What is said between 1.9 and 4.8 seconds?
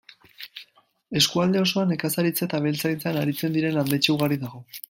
nekazaritza eta abeltzaintzan aritzen diren landetxe ugari dago.